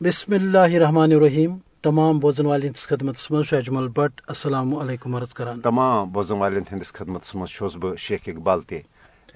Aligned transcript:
بسم 0.00 0.32
اللہ 0.32 0.58
الرحمن 0.58 1.12
الرحیم. 1.12 1.56
تمام 1.82 2.18
بوزن 2.18 2.46
والن 2.46 2.66
ہندس 2.66 2.86
خدمت 2.86 3.16
مز 3.30 3.54
اجمل 3.54 3.88
بٹ. 3.88 4.20
السلام 4.28 4.74
علیکم 4.74 5.16
عرض 5.16 5.34
کران. 5.34 5.60
تمام 5.60 6.08
بوزن 6.08 6.34
والن 6.34 6.62
ہندس 6.72 6.92
خدمت 6.92 7.36
مز 7.36 7.76
بہ 7.76 7.96
شیخ 7.96 8.20
اقبال 8.26 8.60
تہ 8.60 8.74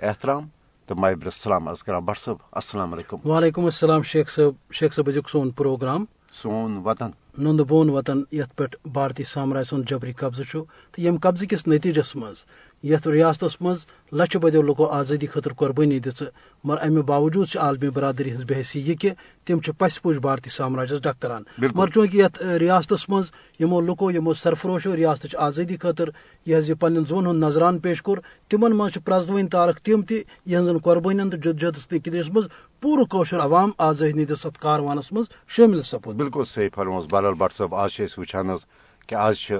احترام. 0.02 0.46
تو 0.86 0.94
مابر 0.94 1.24
السلام 1.24 1.68
عرض 1.68 1.82
کران. 1.82 2.04
بٹ 2.04 2.18
صٲب 2.18 2.36
السلام 2.52 2.92
علیکم. 2.92 3.16
وعلیکم 3.24 3.64
السلام 3.64 4.02
شیخ 4.02 4.30
صٲب 4.30 4.72
شیخ 4.72 4.94
صٲب 4.94 5.08
أزیُک 5.08 5.28
سون 5.28 5.50
پروگرام. 5.50 6.04
سون 6.32 6.76
وطن۔ 6.76 7.10
نند 7.38 7.60
بون 7.60 7.90
وطن 7.90 8.18
یت 8.32 8.56
پہ 8.56 8.64
بھارتی 8.84 9.24
سامراج 9.24 9.66
سن 9.70 9.82
جبری 9.82 10.12
قبضہ 10.12 10.42
تو 10.92 11.02
یم 11.02 11.16
قبضہ 11.16 11.44
کس 11.44 11.66
نتیجس 11.66 12.16
مز 12.16 12.36
یت 12.82 13.08
ریاستس 13.08 13.60
مز 13.60 13.78
لچھ 14.12 14.36
بدو 14.36 14.62
لوکو 14.62 14.84
آزادی 14.86 15.26
خاطر 15.26 15.52
قربانی 15.52 15.98
دچ 15.98 16.22
مگر 16.64 16.78
امہ 16.82 17.02
باوجود 17.02 17.56
عالمی 17.56 17.90
برادری 17.90 18.32
ہز 18.32 18.44
بحثی 18.48 18.80
یہ 18.80 18.94
کہ 18.94 19.10
تم 19.46 19.58
پس 19.78 20.02
پوش 20.02 20.16
بھارتی 20.16 20.50
سامراجس 20.50 21.02
ڈکران 21.02 21.42
مگر 21.58 21.88
چونکہ 21.88 22.16
یت 22.16 22.42
ریاستس 22.60 23.08
مز 23.08 23.30
یمو 23.60 23.80
لوکو 23.80 24.10
یمو 24.10 24.34
سرفروشو 24.34 24.96
ریاست 24.96 25.36
آزادی 25.38 25.76
خاطر 25.76 26.08
یہ 26.46 26.74
پن 26.80 27.04
زون 27.04 27.26
ہند 27.26 27.44
نظران 27.44 27.78
پیش 27.78 28.02
کور 28.02 28.18
تمن 28.50 28.72
مز 28.72 28.98
پرزدوین 29.04 29.48
تارک 29.48 29.78
تم 29.78 30.02
تہذن 30.02 30.78
قربانی 30.78 31.30
تو 31.30 31.36
جد 31.36 31.60
جہدس 31.60 31.92
نکلس 31.92 32.30
مز 32.30 32.48
پور 32.82 33.04
کوشر 33.04 33.40
عوام 33.40 33.70
آزادی 33.78 34.24
دس 34.24 34.46
کاروانس 34.60 35.12
مز 35.12 35.28
شامل 35.48 35.82
سپود. 35.82 36.16
بالکل 36.16 36.44
صحیح 36.44 36.68
فرموس 36.74 37.06
بلال 37.10 37.34
بٹ 37.34 37.52
صاحب 37.52 37.74
آج 37.74 38.00
وچان 38.18 38.56
کہ 39.08 39.14
آج 39.14 39.52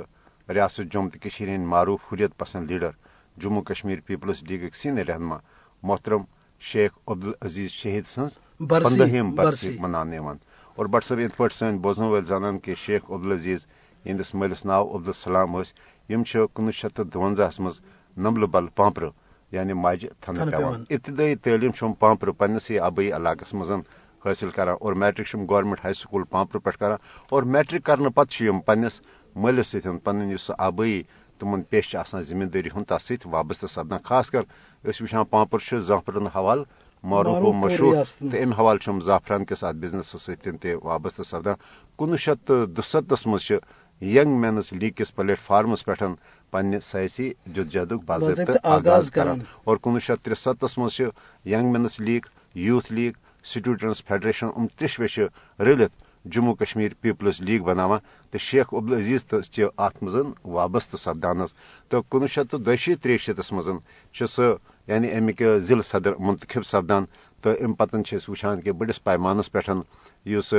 ریاست 0.48 0.92
جوم 0.92 1.08
تو 1.08 1.28
ہند 1.40 1.66
معروف 1.66 2.00
حریت 2.12 2.36
پسند 2.38 2.70
لیڈر 2.70 2.90
جموں 3.36 3.62
کشمیر 3.62 4.00
پیپلز 4.06 4.42
لیگک 4.42 4.76
سینئر 4.76 5.06
رہنما 5.06 5.38
محترم 5.82 6.22
شیخ 6.60 6.92
عبدالعزیز 7.08 7.70
شہید 7.70 8.06
سنز 8.06 8.38
پندہم 8.60 9.34
برسی 9.34 9.76
منانے 9.80 10.18
اور 10.18 10.86
بٹ 10.86 11.04
صاحب 11.04 11.20
ات 11.20 11.36
پہ 11.36 11.48
سن 11.58 11.78
بوزن 11.78 12.04
ول 12.04 12.24
زانان 12.24 12.58
کہ 12.58 12.74
شیخ 12.86 13.10
عبدالعزیز 13.10 13.66
یہندس 14.04 14.34
مالس 14.34 14.64
ناو 14.64 14.96
عبدالسلام 14.96 15.56
یم 16.08 16.22
کنوہ 16.54 16.70
شیت 16.72 16.96
تو 16.96 17.04
دونزہس 17.04 17.60
مز 17.60 17.80
نمبل 18.16 18.46
بل 18.46 18.66
پامپر 18.76 19.08
یعنی 19.52 19.72
ماجہ 19.72 20.08
تھن 20.20 20.34
پیوان۔ 20.50 20.84
ابتدائی 20.90 21.34
تعلیم 21.36 21.92
پامپر 21.92 22.30
پنسے 22.30 22.78
آبائی 22.80 23.12
علاقس 23.12 23.54
مز 23.54 23.70
حاصل 24.24 24.50
کران 24.50 24.76
اور 24.80 24.92
matric 24.92 25.36
government 25.48 25.78
high 25.84 25.94
school 25.94 26.22
Pampore 26.30 26.58
پہ 26.58 26.70
کران۔ 26.70 26.98
اور 27.30 27.42
میٹرک 27.42 27.84
کرنے 27.84 28.08
پتہ 28.08 28.44
پنس 28.66 29.00
مالس 29.36 29.66
ستن 29.66 29.98
پن 29.98 30.34
آبائی 30.58 31.02
تمن 31.38 31.62
پیش 31.62 31.96
ذمہ 32.28 32.44
داری 32.44 32.68
ہند 32.74 32.84
تس 32.84 33.02
ست 33.02 33.26
وابستہ 33.26 33.66
سپدان۔ 33.66 33.98
خاص 34.04 34.30
کر 34.30 34.40
وچان 34.84 35.24
پانپر 35.24 35.80
زعفران 35.80 36.26
حوالہ 36.26 36.62
معروف 37.02 37.36
و 37.36 37.52
مشہور 37.52 37.94
تو 38.18 38.36
ام 38.42 38.52
حوالہ 38.52 38.98
زعفران 39.06 39.44
کس 39.44 39.64
ات 39.64 39.74
بزنس 39.74 40.16
ستھ 40.22 40.66
وابستہ 40.82 41.22
سپدان۔ 41.22 41.54
کنوہ 41.98 42.16
شیت 42.16 42.52
دستس 42.78 43.26
مز 43.26 43.52
ینگ 44.00 44.40
مینز 44.40 44.72
لیگ 44.72 44.90
کس 44.96 45.14
پلیٹ 45.14 45.40
فارمس 45.46 45.84
پہ 45.84 45.92
پنہ 46.50 46.78
سیاسی 46.82 47.32
جدجہد 47.46 47.92
باضابطہ 48.06 48.52
آغاز 48.62 49.10
کران۔ 49.10 49.40
اور 49.64 49.76
کنوہ 49.76 49.98
شیت 49.98 50.24
ترستس 50.24 50.78
مز 50.78 51.00
Young 51.46 51.72
Men's 51.72 52.00
League 52.00 52.20
Youth 52.54 52.92
League 52.92 53.12
Students 53.44 54.04
Federation 54.04 54.46
ام 54.56 54.66
ترشوے 54.66 55.06
رلت 55.62 55.92
جموں 56.24 56.54
کشمیر 56.54 56.90
پیپلز 57.00 57.40
لیگ 57.40 57.60
بنانا 57.60 57.98
تو 58.30 58.38
شیخ 58.38 58.74
عبدالعزیز 58.74 59.24
تہ 59.24 59.36
ات 59.78 60.02
مز 60.02 60.16
وابستہ 60.44 60.96
سپدان 60.96 61.38
تو 61.88 62.02
کنوہ 62.02 62.26
شیت 62.26 62.50
تو 62.50 62.58
دشیت 62.58 63.02
تریشیتس 63.02 63.52
مز 63.52 63.68
سہ 64.28 64.54
یعنی 64.86 65.08
امک 65.12 65.42
ضلع 65.58 65.82
صدر 65.82 66.12
منتخب 66.18 66.62
سپدان۔ 66.62 67.04
تو 67.42 67.50
ام 67.50 67.72
پتن 67.72 68.02
وچان 68.28 68.60
کہ 68.60 68.72
بڑس 68.72 69.04
پیمانس 69.04 69.52
پہ 69.52 69.58
اس 70.24 70.52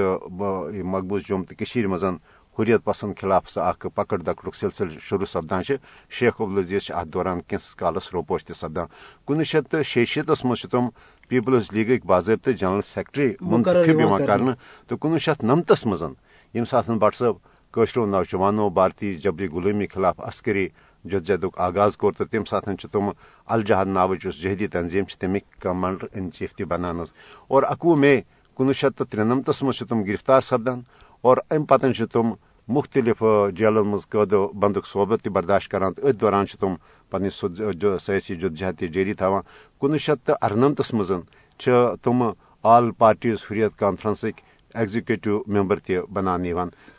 مقبوض 0.83 1.21
جوم 1.29 1.43
تو 1.43 1.87
مز 1.87 2.03
حریت 2.59 2.83
پسند 2.83 3.13
خلاف 3.21 3.49
سہ 3.49 3.59
اخ 3.59 3.85
پکڑ 3.95 4.17
دکڑ 4.17 4.49
سلسل 4.59 4.87
شروع 5.01 5.25
سپدان 5.25 5.61
شیخ 6.09 6.41
عبدالعزیز 6.41 6.89
ات 6.89 7.07
دوران 7.13 7.39
کینس 7.47 7.75
کالس 7.75 8.09
روپوش 8.13 8.45
تہ 8.45 8.53
سپدان۔ 8.53 8.87
کنوہ 9.27 9.43
شیت 9.43 9.69
تو 9.71 9.83
شیشیتس 9.83 10.43
مز 10.45 10.61
تم 10.71 10.89
پیپلز 11.29 11.71
لیگک 11.71 12.05
باضابطہ 12.05 12.51
جنرل 12.51 12.81
سیکٹری 12.85 13.29
منتخب 13.41 14.27
کرنے 14.27 14.51
تو 14.87 14.97
کنوہ 14.97 15.17
شیت 15.17 15.43
نمتس 15.43 15.85
مز 15.85 16.03
یم 16.53 16.65
سات 16.65 16.89
بٹ 17.01 17.15
صاحب 17.15 17.35
قشرو 17.73 18.05
نوجوانوں 18.05 18.69
بھارتی 18.69 19.15
جبری 19.15 19.47
غلامی 19.47 19.87
خلاف 19.87 20.19
عسکری 20.19 20.67
جدجہد 21.05 21.45
آغاز 21.57 21.97
کور 21.97 22.11
تو 22.17 22.25
تم 22.25 22.43
سات 22.43 22.65
تم 22.91 23.09
الجہاد 23.47 23.85
ناوچ 23.85 24.27
جہدی 24.41 24.67
تنظیم 24.67 25.05
تمک 25.19 25.61
کمانڈر 25.61 26.07
ان 26.13 26.31
چیف 26.31 26.55
تہ 26.55 26.63
بنان 26.63 26.99
اور 27.47 27.63
اکوہ 27.63 27.95
مے 27.95 28.21
کنوہ 28.57 28.73
شیت 28.73 28.97
تو 28.97 29.05
ترنمتس 29.05 29.63
مز 29.63 29.83
تم 29.89 30.03
گرفتار 30.03 30.41
سپدان۔ 30.41 30.81
اور 31.23 31.37
ام 31.49 31.65
پتن 31.65 31.91
تم 32.11 32.31
مختلف 32.71 33.23
جیلن 33.57 33.87
مز 33.87 34.07
قید 34.09 34.33
بندک 34.53 34.85
صحبت 34.87 35.23
تہ 35.23 35.29
برداشت 35.29 35.71
کران 35.71 35.93
ات 35.97 36.21
دوران 36.21 36.45
تم 36.59 36.75
پنہ 37.11 37.29
سیاسی 37.99 38.35
جدجہد 38.35 38.83
جاری 38.93 39.13
تھوان 39.13 39.41
کنوہ 39.81 39.97
شیت 39.97 40.25
تو 40.27 40.33
ارنمتس 40.41 40.93
مز 40.93 41.11
تم 42.03 42.23
آل 42.65 42.91
پارٹیز 42.97 43.45
حریت 43.49 43.77
کانفرنسک 43.79 44.39
ایگزیکٹو 44.75 45.41
ممبر 45.47 45.79
تہ 45.79 45.99
بنان 46.09 46.45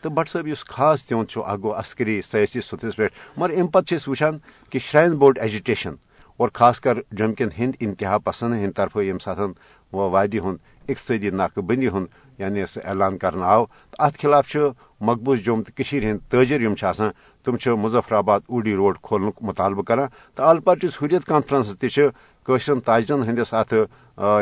تو 0.03 0.11
بٹ 0.11 0.28
صاحب 0.28 0.47
اس 0.47 0.65
خاص 0.66 1.06
تہد 1.06 1.38
اگو 1.44 1.75
عسکری 1.75 2.21
سیاسی 2.22 2.61
ستھرس 2.61 2.97
پہ 2.97 3.06
مگر 3.37 3.61
ام 3.61 3.66
پتہ 3.66 3.94
وچان 4.06 4.38
کہ 4.72 4.78
شرائن 4.78 5.16
بورڈ 5.19 5.38
ایجوٹیشن 5.38 5.94
اور 6.41 6.49
خاص 6.55 6.81
کر 6.81 6.99
جم 7.12 7.34
کن 7.34 7.49
ہند 7.59 7.72
انتہا 7.81 8.19
پسند 8.19 8.55
ہند 8.55 8.72
طرف 8.77 8.97
یم 9.03 9.19
سات 9.19 9.38
وادی 9.92 10.38
ہند 10.44 10.56
اقتصادی 10.88 11.30
ناکہ 11.30 11.60
بندی 11.69 11.88
ہند 11.88 12.06
یعنی 12.38 12.62
اعلان 12.62 13.19
کرنا 13.19 13.47
آو۔ 13.54 13.64
ات 13.98 14.19
خلاف 14.22 14.56
مقبوض 15.08 15.38
جوم 15.44 15.62
تو 15.62 15.72
ہند 15.92 16.19
تاجر 16.30 16.60
یم 16.60 16.75
تم 17.44 17.56
مظفر 17.82 18.14
آباد 18.16 18.41
اوڈی 18.47 18.75
روڈ 18.76 18.97
کھولن 19.02 19.31
مطالبہ 19.48 19.82
کران۔ 19.88 20.08
تو 20.34 20.42
آل 20.50 20.60
پارٹیز 20.66 20.97
حریت 21.02 21.25
کانفرنس 21.26 21.66
تشرن 21.81 22.81
تاجرن 22.86 23.22
ہندس 23.28 23.52
ات 23.54 23.72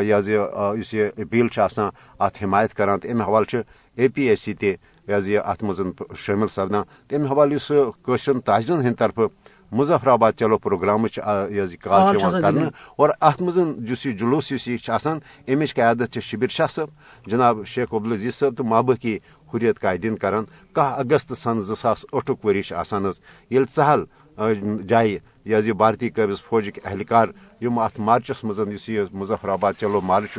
یہ 0.09 1.05
اپیل 1.23 1.47
ات 1.57 2.43
حمایت 2.43 2.73
کران۔ 2.77 2.99
تو 2.99 3.09
امہ 3.11 3.23
حوالہ 3.23 3.57
اے 3.99 4.07
پی 4.15 4.23
ایس 4.29 4.41
سی 4.45 4.53
تہ 4.61 4.65
ات 5.51 5.63
مز 5.63 5.81
شامل 6.23 6.47
سپدان۔ 6.55 6.83
تمہ 7.09 7.27
حوالہ 7.31 7.55
اس 7.55 8.29
تاجرن 8.45 8.81
ہند 8.85 8.95
طرف 8.99 9.19
مظفر 9.71 10.09
آباد 10.09 10.33
چلو 10.33 10.57
پروگرام 10.57 11.05
کال 11.81 12.41
کرنے 12.41 12.65
اور 12.95 13.09
ات 13.21 13.41
مز 13.41 13.57
جلوس 14.19 14.51
یہ 14.51 14.89
امچ 15.47 15.73
قیادت 15.75 16.19
شبیر 16.19 16.49
شاہ 16.49 16.67
صاحب 16.67 16.89
جناب 17.27 17.63
شیخ 17.65 17.93
عبدالعزیز 17.93 18.35
صاحب 18.35 18.57
تو 18.57 18.63
مابقی 18.63 19.17
حریت 19.53 19.79
قائدین 19.79 20.15
کران 20.15 20.45
کہ 20.75 20.81
اگست 20.97 21.33
سن 21.33 21.61
زاس 21.63 22.05
ٹھک 22.25 22.45
وری 22.45 22.61
یل 23.51 23.65
ژہل 23.75 24.03
جائیں 24.89 25.17
یہ 25.45 25.71
بھارتی 25.73 26.09
قابض 26.09 26.41
فوجک 26.41 26.79
اہلکار 26.85 27.27
یم 27.61 27.79
ات 27.79 27.99
مارچس 27.99 28.43
مزن 28.43 28.71
یہ 28.87 29.01
مظفر 29.13 29.49
آباد 29.49 29.73
چلو 29.81 30.01
مارچ 30.01 30.37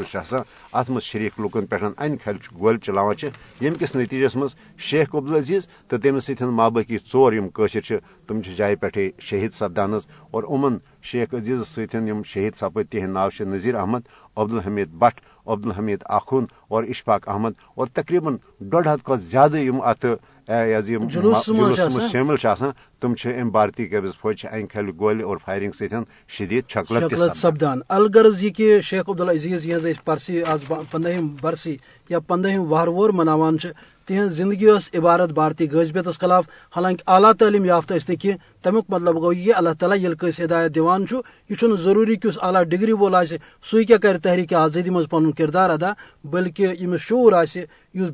ات 0.72 0.90
مز 0.90 1.02
شریک 1.02 1.40
لکن 1.40 1.66
پہ 1.66 1.76
ان 1.98 2.16
کھل 2.16 2.36
گول 2.60 2.78
چلاوان 2.78 3.24
یم 3.60 3.74
کس 3.80 3.94
نتیجس 3.96 4.36
مز 4.36 4.54
شیخ 4.80 5.14
عبدالعزیز 5.14 5.66
تو 5.88 5.98
تمس 5.98 6.26
ست 6.26 6.42
مابقی 6.42 6.98
ژور 7.12 7.32
یم 7.32 7.48
قشر 7.54 7.98
تم 8.28 8.40
جائیں 8.56 8.76
پہ 8.76 9.08
شہید 9.18 9.52
سپدان 9.52 9.94
اور 10.30 10.44
امن 10.48 10.76
شیخ 11.02 11.34
عزیز 11.34 11.60
ستم 11.66 12.22
شہید 12.24 12.54
سپد 12.54 12.90
تہند 12.90 13.12
ناو 13.12 13.28
نذیر 13.40 13.74
احمد 13.74 14.08
عبدالحمید 14.36 14.88
بٹ 14.92 15.20
عبدالحمید 15.46 16.02
آخون 16.08 16.44
اور 16.69 16.84
اشفاق 16.84 17.28
احمد 17.28 17.52
اور 17.74 17.86
تقریباً 17.86 18.36
ڈوڑ 18.60 18.86
ہتھ 18.86 19.04
کھت 19.04 19.22
زیادہ 19.22 19.58
یم 19.58 19.82
ات 20.52 20.84
جلوس 20.84 21.46
شامل 22.12 22.36
تم 23.00 23.14
ام 23.24 23.50
بھارتی 23.50 23.86
قبض 23.86 24.16
فوج 24.20 24.46
این 24.52 24.66
کھل 24.66 24.90
گول 24.98 25.22
اور 25.22 25.36
فائرنگ 25.36 25.72
ستن 25.72 26.02
شدید 26.28 26.64
چھکلت 26.66 27.36
سپدان 27.36 27.80
الغرض 27.88 28.42
یہ 28.42 28.50
کہ 28.50 28.80
شیخ 28.80 29.08
عبدالعزیز 29.08 29.66
یہ 29.66 29.92
پرسی 30.04 30.42
آز 30.42 30.64
پندہم 30.90 31.34
برسی 31.42 31.76
یا 32.08 32.18
پندہم 32.18 32.72
وہر 32.72 32.88
وور 32.88 33.10
مناوان 33.10 33.56
تہذ 34.06 34.36
زندگی 34.36 34.66
اس 34.66 34.88
عبارت 34.94 35.32
بھارتی 35.32 35.69
غذبیت 35.70 36.08
خلاف 36.20 36.44
حالانکہ 36.76 37.10
اعلیٰ 37.10 37.32
تعلیم 37.32 37.64
یافتہ 37.64 37.94
اس 37.94 38.06
کی 38.20 38.32
تمیک 38.62 38.84
مطلب 38.88 39.16
گو 39.22 39.32
یہ 39.32 39.54
اللہ 39.56 39.75
تعالیٰ 39.81 39.99
یل 39.99 40.14
کس 40.14 40.40
ہدایت 40.40 40.75
دیوان 40.75 41.04
یہ 41.50 41.75
ضروری 41.84 42.16
کہ 42.16 42.28
اس 42.28 42.38
اعلیٰ 42.43 42.62
ڈگری 42.64 42.93
وول 42.93 43.14
آ 43.14 43.22
کیا 43.87 43.99
کر 43.99 44.19
تحریک 44.19 44.54
آزادی 44.54 44.90
مز 44.90 45.08
پن 45.10 45.31
کردار 45.32 45.70
ادا، 45.70 45.93
بلکہ 46.25 46.75
یمس 46.81 47.00
شعور 47.00 47.32
آس 47.32 47.56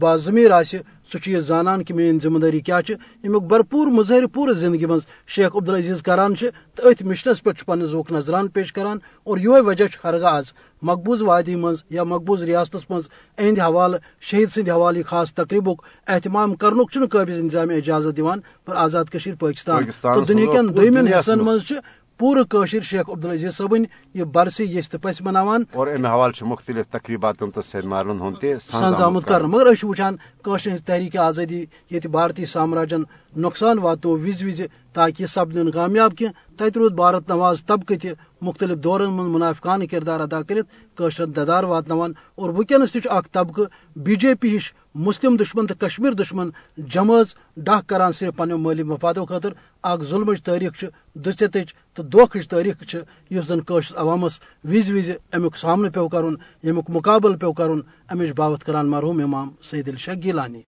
باضمیر 0.01 0.51
آ 0.53 0.63
سہ 0.63 1.39
زانان 1.41 1.85
کہ 1.85 1.95
میری 1.95 2.19
ذمہ 2.19 2.39
داری 2.39 2.61
کیا 2.61 2.77
امیک 3.25 3.43
بھرپور 3.43 3.87
مظاہر 3.89 4.27
پور 4.27 4.53
زندگی 4.55 4.87
مز 4.87 5.03
شیخ 5.29 5.57
عبدالعزیز 5.57 6.03
کران 6.03 6.35
تو 6.75 6.89
ات 6.89 7.03
مشنس 7.03 7.43
پہ 7.43 7.51
پن 7.67 7.85
ذوق 7.93 8.11
نظران 8.13 8.49
پیش 8.49 8.73
کران 8.73 8.99
اور 9.27 9.39
یہ 9.39 9.61
وجہ 9.67 9.85
ہرگاہ 10.05 10.33
آز 10.33 10.53
مقبوض 10.83 11.23
وادی 11.23 11.57
مز 11.57 11.77
یا 11.91 12.03
مقبوض 12.05 12.43
ریاست 12.43 12.91
مز 12.91 13.09
اہند 13.39 13.59
حوالہ، 13.59 13.97
شہید 14.21 14.49
سند 14.51 14.69
حوالہ 14.69 15.03
خاص 15.07 15.33
تقریبک 15.35 15.78
اہتمام 16.07 16.55
کرنک 16.55 17.11
قابض 17.11 17.39
انتظام 17.41 17.71
اجازت 17.71 18.17
دیوان 18.17 18.39
پر 18.67 18.75
آزاد 18.75 19.05
کشیر 19.13 19.35
پاکستان. 19.35 19.85
تو 20.03 20.21
دنیا 20.21 20.47
کن 20.53 20.67
دمن 20.77 21.09
حصن 21.09 21.39
مز 21.39 21.73
پورٕ 22.19 22.45
کٲشِر 22.51 22.81
شیخ 22.81 23.11
عبدالعزیز 23.11 23.57
صٲبٕنۍ 23.57 23.85
یہِ 24.15 24.25
برسی 24.35 24.65
یژھِ 24.65 24.91
تہٕ 24.91 25.03
پژھِ 25.03 25.23
مناوان 25.25 25.63
اور 25.73 25.87
امہ 25.87 26.09
حوالہ 26.09 26.33
سے 26.39 26.45
مختلف 26.45 26.87
تقریباتن 26.91 27.51
تو 27.51 27.63
سیمینارن 27.63 28.21
ہند 28.21 28.37
تہ 28.41 28.59
سنز 28.71 29.01
آمت 29.01 29.29
کرنہٕ 29.29 29.51
مگر 29.51 29.67
أسۍ 29.67 29.79
چھِ 29.81 29.89
وٕچھان 29.89 30.17
کٲشِر 30.45 30.71
ہٕنٛز 30.71 30.85
تحریٖک 30.85 31.17
آزٲدی 31.17 31.61
ییٚتہِ 31.91 32.11
بھارتی 32.11 32.47
سامراجن 32.47 33.03
نۄقصان 33.37 33.79
واتنو 33.79 34.17
وِزِ 34.25 34.45
وِزِ 34.45 34.67
تاکہ 34.93 35.23
یہِ 35.23 35.29
سپدِ 35.31 35.59
نہٕ 35.59 35.73
کامیاب 35.73 36.13
کینٛہہ 36.19 36.57
تتہِ 36.57 36.77
روٗد 36.77 36.95
بھارت 36.95 37.31
نواز 37.31 37.65
طبقہٕ 37.67 37.99
تہِ 38.03 38.13
مختلف 38.41 38.79
دورن 38.79 39.11
منٛز 39.13 39.35
منافقانہٕ 39.35 39.87
کردار 39.91 40.21
ادا 40.21 40.43
کٔرِتھ 40.43 40.69
کٲشرٮ۪ن 40.97 41.37
ددار 41.37 41.65
واتناوان۔ 41.65 42.13
اور 42.35 42.49
وٕنکیٚنس 42.51 42.93
تہِ 42.93 43.03
چھُ 43.03 43.65
بی 44.05 44.17
جے 44.17 44.35
پی 44.41 44.57
ہِش 44.57 44.73
مسلم 44.95 45.37
دشمن 45.41 45.67
تو 45.67 45.75
کشمیر 45.75 46.13
دشمن 46.13 46.51
جمٲژ 46.77 47.35
ڈاہ 47.67 47.81
کران 47.87 48.13
صرف 48.13 48.37
پننہِ 48.37 48.59
مٲلی 48.59 48.83
مفادو 48.83 49.25
خٲطرٕ۔ 49.25 49.55
اکھ 49.83 50.05
ظلمٕچ 50.05 50.43
تٲریخ 50.43 50.85
دُژتٕچ 51.25 51.69
تو 51.95 52.03
دھوکھٕچ 52.03 52.49
تٲریخ 52.49 52.97
یُس 53.31 53.45
زن 53.49 53.61
کٲشرِس 53.61 53.97
عوامس 53.97 54.41
وِزِ 54.65 54.91
وِزِ 54.93 55.13
امیُک 55.33 55.57
سامنہٕ 55.57 55.93
پیوٚو 55.93 56.09
کرُن 56.09 56.35
ییٚمیُک 56.63 56.91
مُقابلہٕ 56.91 57.39
پیوٚو 57.41 57.55
کرُن۔ 57.55 57.81
امِچ 58.09 58.31
باوت 58.37 58.65
کران 58.65 58.87
مرحوٗم 58.91 59.23
امام 59.25 59.49
سعید 59.63 59.89
الشاہ 59.89 60.15
گیلانی۔ 60.23 60.63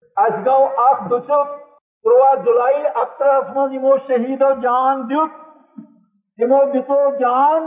ترٛواہ 2.06 2.34
جُلائی 2.44 2.82
اکترہس 2.86 3.48
منٛز 3.54 3.70
جی 3.70 3.76
یِمو 3.76 3.96
شہیٖدو 4.06 4.50
جان 4.62 5.00
دیُت 5.08 5.30
تِمو 6.40 6.58
دِژو 6.72 6.98
جان 7.20 7.64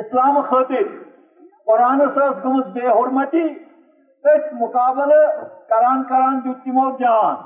اسلام 0.00 0.40
خٲطرٕ 0.48 0.88
قرآنس 1.66 2.16
ٲس 2.16 2.42
گٔمٕژ 2.42 2.66
بے 2.72 2.86
حرمتی 2.86 3.44
تٔتھۍ 4.22 4.58
مُقابلہٕ 4.62 5.46
کران 5.68 6.02
کران 6.08 6.40
دیُت 6.44 6.58
تِمو 6.64 6.88
جی 6.90 7.04
جان۔ 7.04 7.36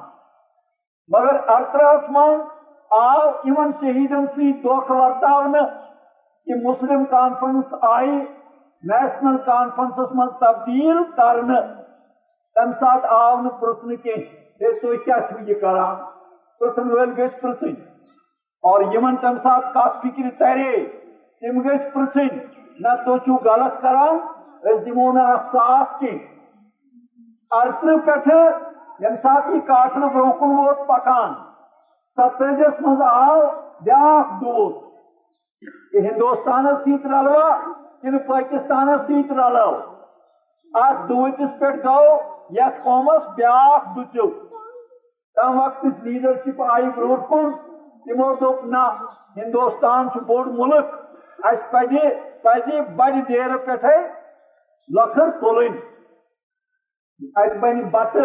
مگر 1.15 1.37
اکترہس 1.57 2.09
منٛز 2.17 2.41
آو 3.03 3.21
یِمن 3.45 3.71
شہیٖدن 3.81 4.27
سۭتۍ 4.27 4.63
دھوکہٕ 4.63 4.97
ورتاونہٕ 5.01 5.69
کہ 6.47 6.55
مسلم 6.65 7.05
کانفرنس 7.11 7.75
آئی، 7.91 8.17
نیشنل 8.91 9.37
کانفرنسس 9.45 10.11
منٛز 10.15 10.33
تبدیل 10.41 10.99
کرنہٕ 11.17 11.63
تمہِ 12.55 12.75
ساتہٕ 12.81 13.13
آو 13.21 13.41
نہٕ 13.41 13.61
پرژھنہٕ 13.61 14.03
کینٛہہ 14.03 14.43
ہے 14.61 14.73
تُہۍ 14.81 15.05
کیٛاہ 15.05 15.21
چھِو 15.29 15.59
کران؟ 15.61 16.14
پرژھن 16.65 16.93
وٲلۍ 16.93 17.17
گژھِ 17.19 17.41
پرژھٕنۍ 17.41 17.75
اور 18.63 18.81
یمن 18.93 19.17
تمہِ 19.17 19.43
ساتہٕ 19.43 19.73
کتھ 19.75 19.97
فکرِ 20.03 20.31
ترے 20.39 20.85
تِم 21.41 21.61
گژھِ 21.61 21.93
پرژھٕنۍ 21.93 22.39
نہ 22.83 22.89
تُہۍ 23.05 23.19
چھِو 23.25 23.37
غلط 23.45 23.81
کران 23.83 24.19
أسۍ 24.63 24.85
دِمو 24.85 25.13
نہٕ 25.13 25.33
اتھ 25.33 25.47
ساتھ 25.53 26.01
کینٛہہ 26.01 27.61
ارسنہٕ 27.61 28.05
پٮ۪ٹھٕ 28.05 28.43
ییٚمہِ 29.01 29.19
ساتہٕ 29.23 29.53
یہِ 29.55 29.61
ووت 30.41 30.87
پکان۔ 30.87 31.33
ستٲجِس 32.17 32.81
منٛز 32.81 33.01
آو۔ 33.01 33.41
بیاکھ 33.85 34.33
دود 34.41 34.73
کہ 35.93 36.07
ہندوستانس 36.09 36.79
سۭتۍ 36.79 37.11
رلوا۔ 37.11 37.49
کِنہٕ 38.03 38.27
پٲکستانس 38.27 39.01
سۭتۍ 39.01 39.37
رلو 39.37 39.71
اتھ 40.75 41.09
دودِس 41.09 41.59
پٮ۪ٹھ 41.59 41.87
گوٚو 41.87 42.19
یتھ 42.49 42.83
قومس 42.83 43.29
بیاکھ 43.37 43.89
دُچو 43.97 44.27
تم 45.37 45.59
وقت 45.59 45.85
لیڈرشپ 46.03 46.63
آئی 46.65 46.89
برو 46.97 47.17
کن 47.29 47.51
تمو 48.07 48.35
دوپ 48.41 48.65
نہ 48.67 48.85
ہندوستان 49.37 50.09
بوڑ 50.27 50.45
ملک 50.53 50.93
اس 51.45 51.71
پہ 51.71 52.09
پہ 52.43 52.81
بڑ 52.97 53.11
دیر 53.29 53.57
پہ 53.67 53.97
لکھر 54.91 55.31
تلن 55.41 55.77
ات 57.37 57.57
بن 57.61 57.83
بت 57.91 58.17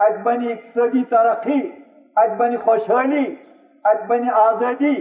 ات 0.00 0.18
بن 0.22 0.46
اقتصادی 0.50 1.02
ترقی 1.10 1.60
ات 2.16 2.36
بن 2.38 2.56
خوشحالی 2.64 3.24
ات 3.84 4.06
بن 4.06 4.30
آزادی 4.36 4.94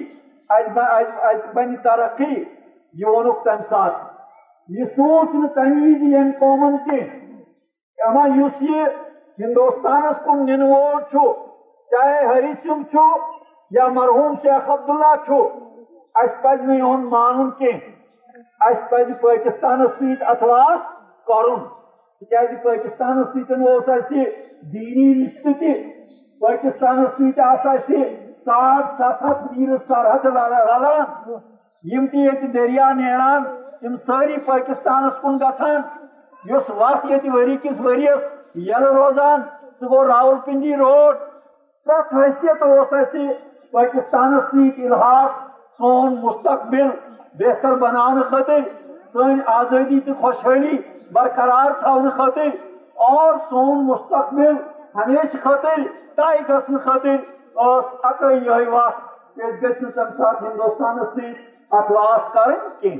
ات 0.49 1.45
بن 1.53 1.75
ترقی 1.83 2.33
یہ 2.33 3.05
وونک 3.05 3.43
تم 3.43 3.63
سات 3.69 4.01
یہ 4.69 4.85
سوچ 4.95 5.35
نا 5.35 5.47
تمہ 5.55 5.81
وز 5.81 6.03
یم 6.13 6.31
قومن 6.39 6.77
کی 6.85 6.99
اما 7.99 8.23
اس 8.37 8.61
یہ 8.61 8.85
ہندوستانس 9.39 10.23
کن 10.25 10.45
نن 10.45 10.61
وول 10.61 11.01
چاہے 11.91 12.25
ہری 12.25 12.51
سنگھ 12.63 12.95
یا 13.71 13.87
مرحوم 13.93 14.33
شیخ 14.43 14.69
عبداللہ 14.69 15.13
چھو 15.25 15.41
اس 16.15 16.41
پز 16.41 16.67
نون 16.67 17.05
مان 17.09 17.49
کی 17.59 17.71
اس 18.61 18.89
پز 18.89 19.09
پاکستانس 19.21 19.95
ست 19.99 20.23
اتواس 20.29 20.81
کرن 21.27 21.63
تاز 22.31 22.51
پاکستانس 22.63 23.33
ست 23.33 24.13
دینی 24.73 25.07
رشتہ 25.15 25.53
تہ 25.59 25.73
پاکستانس 26.41 27.17
ست 27.17 27.89
ساٹھ 28.45 28.93
ست 28.97 29.23
ہتھ 29.23 29.51
میل 29.51 29.75
سرحد 29.87 30.25
رلان 30.27 31.33
یم 31.83 32.07
تہ 32.07 32.17
یہ 32.17 32.47
دریا 32.53 32.91
نیران 32.93 33.43
تم 33.81 33.95
ساری 34.05 34.37
پاکستانس 34.45 35.21
کن 35.21 35.39
گھان 35.39 35.81
اس 36.51 36.69
وقت 36.77 37.11
یہ 37.11 37.29
وری 37.31 37.57
کس 37.63 37.79
ورس 37.81 38.31
یل 38.55 38.83
روزان 38.85 39.41
سہ 39.79 39.85
گو 39.85 40.03
راول 40.07 40.35
پنڈی 40.45 40.75
روڈ 40.75 41.17
پریت 41.87 42.13
حیثیت 42.13 42.63
اس 42.63 43.15
پاکستانس 43.71 44.43
ست 44.49 44.79
الحاق، 44.85 45.31
سون 45.77 46.15
مستقبل، 46.23 46.89
بہتر 47.39 47.75
بنانے 47.75 48.21
خاطر 48.29 48.59
سن 49.13 49.39
آزادی 49.53 49.99
تو 49.99 50.13
خوشحالی 50.21 50.77
برقرار 51.13 51.71
تھونے 51.79 52.09
خاطر، 52.17 52.49
اور 53.07 53.33
سون 53.49 53.83
مستقبل 53.87 54.53
ہمیشہ 54.95 55.37
خاطر 55.43 55.81
طے 56.15 56.37
گھن 56.47 56.77
خاطر 56.85 57.15
اس 57.65 57.85
اکے 58.03 58.33
یہ 58.35 58.69
وقت 58.69 59.35
کہ 59.35 59.51
گھن 59.61 59.91
تم 59.91 60.15
سات 60.17 60.41
ہندوستانس 60.41 61.13
ست 61.13 61.73
اتواس 61.73 62.33
کریں 62.33 62.57
کی 62.79 62.95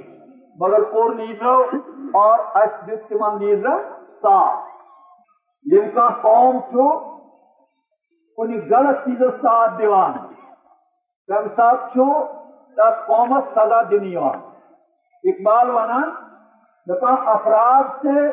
مگر 0.60 0.84
کور 0.92 1.14
لیڈرو 1.16 1.58
اور 2.22 2.40
اس 2.56 2.86
دت 2.88 3.10
تمن 3.10 3.38
لیڈر 3.40 3.82
ساتھ۔ 4.22 4.72
یم 5.66 5.90
کا 5.90 6.08
قوم 6.22 6.60
چھو 6.72 6.88
کن 8.38 8.54
غلط 8.70 9.04
چیز 9.06 9.22
ساتھ 9.42 9.78
دیوان 9.78 10.14
تم 11.30 11.48
سات 11.56 11.92
چھو 11.94 12.08
تس 12.78 13.06
قومس 13.08 13.54
سزا 13.54 13.82
دن 13.92 14.08
اقبال 14.18 15.70
ونان 15.70 16.10
دپان 16.88 17.28
افراد 17.28 17.92
سے 18.02 18.30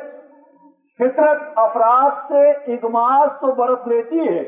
فطرت 1.01 1.59
افراد 1.59 2.29
سے 2.29 2.49
اگماز 2.73 3.29
تو 3.41 3.53
برف 3.55 3.87
لیتی 3.89 4.29
ہے 4.29 4.43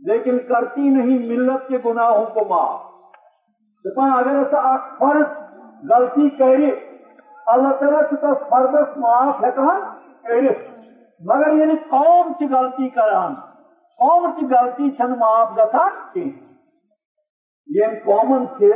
لیکن 0.00 0.38
کرتی 0.48 0.88
نہیں 0.88 1.26
ملت 1.28 1.68
کے 1.68 1.78
گناہوں 1.84 2.24
کو 2.34 2.44
معاف 2.44 2.80
دپان 3.84 4.12
اگر 4.12 4.36
ایسا 4.36 4.76
فرض 4.98 5.90
غلطی 5.90 6.28
کرے 6.38 6.70
اللہ 7.46 7.74
تعالیٰ 7.80 8.02
تس 8.10 8.48
فردس 8.50 8.96
معاف 8.96 9.44
ہکان 9.44 9.80
کرت 10.28 10.73
مگر 11.20 11.52
یعنی 11.52 11.74
قوم 11.90 12.32
چی 12.38 12.46
غلطی 12.46 12.88
کران، 12.88 13.34
قوم 13.98 14.30
چی 14.30 14.46
غلطی 14.46 14.90
چھن 14.90 15.18
معاف 15.18 15.52
گسان 15.58 15.90
کی 16.12 16.24
یم 17.68 17.94
قومن 18.04 18.44
سے 18.58 18.72